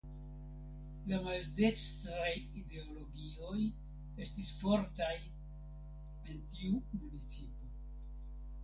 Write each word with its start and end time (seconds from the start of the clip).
La 1.09 1.17
maldekstraj 1.27 2.31
ideologioj 2.61 3.59
estis 4.27 4.51
fortaj 4.65 5.13
en 5.21 6.45
tiu 6.57 6.75
municipo. 6.81 7.73